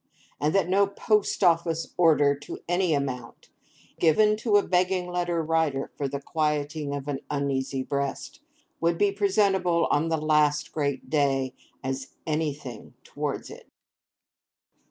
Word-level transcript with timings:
And 0.39 0.55
that 0.55 0.67
no 0.67 0.87
Post 0.87 1.43
Office 1.43 1.93
Order 1.95 2.33
to 2.33 2.57
any 2.67 2.95
amount, 2.95 3.49
given 3.99 4.35
to 4.37 4.55
a 4.57 4.63
Begging 4.67 5.05
Letter 5.05 5.43
Writer 5.43 5.91
for 5.95 6.07
the 6.07 6.19
quieting 6.19 6.91
of 6.95 7.07
an 7.07 7.19
uneasy 7.29 7.83
breast, 7.83 8.39
would 8.79 8.97
be 8.97 9.11
presentable 9.11 9.85
on 9.91 10.07
the 10.09 10.17
Last 10.17 10.71
Great 10.71 11.11
Day 11.11 11.53
as 11.83 12.15
anything 12.25 12.95
towards 13.03 13.51
it. 13.51 13.67